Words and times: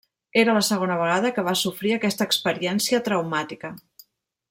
Era 0.43 0.53
la 0.57 0.63
segona 0.67 0.95
vegada 1.01 1.31
que 1.35 1.43
va 1.49 1.53
sofrir 1.61 1.93
aquesta 1.99 2.27
experiència 2.31 3.03
traumàtica. 3.11 3.73